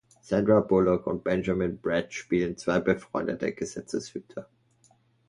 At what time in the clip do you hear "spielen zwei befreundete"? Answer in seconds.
2.11-3.53